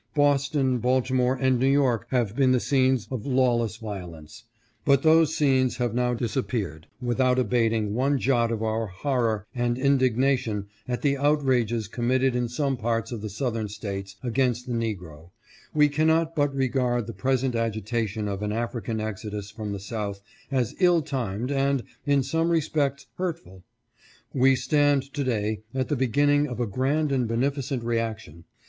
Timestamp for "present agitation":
17.13-18.27